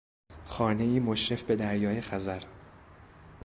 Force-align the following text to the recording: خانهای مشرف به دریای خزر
خانهای 0.45 0.99
مشرف 0.99 1.43
به 1.43 1.55
دریای 1.55 2.01
خزر 2.01 2.43